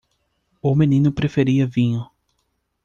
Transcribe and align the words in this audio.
O 0.63 0.73
menino 0.73 1.11
preferia 1.11 1.67
vinho. 1.67 2.09